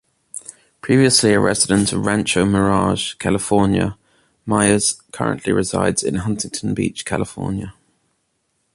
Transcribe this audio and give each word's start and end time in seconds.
Previously 0.81 1.31
a 1.31 1.39
resident 1.39 1.93
of 1.93 2.03
Rancho 2.07 2.43
Mirage, 2.43 3.13
California, 3.19 3.99
Meyers 4.47 4.99
currently 5.11 5.53
resides 5.53 6.01
in 6.01 6.15
Huntington 6.15 6.73
Beach, 6.73 7.05
California. 7.05 7.75